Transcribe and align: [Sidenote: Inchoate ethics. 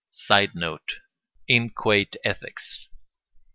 [Sidenote: 0.09 0.95
Inchoate 1.47 2.17
ethics. 2.25 2.89